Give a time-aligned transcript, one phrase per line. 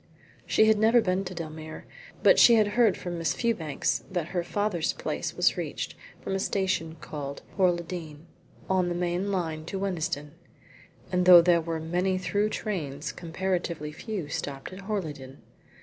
[0.47, 1.85] She had never been to Dellmere,
[2.23, 5.93] but she had heard from Miss Fewbanks that her father's place was reached
[6.23, 8.25] from a station called Horleydene,
[8.67, 10.31] on the main line to Wennesden,
[11.11, 15.37] and that though there were many through trains, comparatively few stopped at Horleydene.